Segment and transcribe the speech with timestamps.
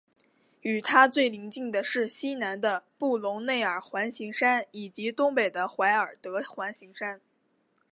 [0.61, 7.21] 与它最邻近的是西南的布隆内尔环形山以及东北的怀尔德环形山。